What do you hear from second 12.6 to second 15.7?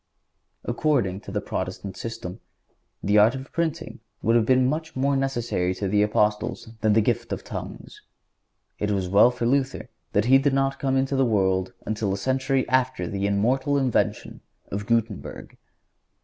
after the immortal invention of Guttenberg.